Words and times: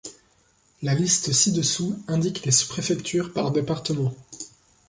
La 0.81 0.95
liste 0.95 1.31
ci-dessous 1.31 2.01
indique 2.07 2.43
les 2.43 2.51
sous-préfectures 2.51 3.33
par 3.33 3.51
département. 3.51 4.15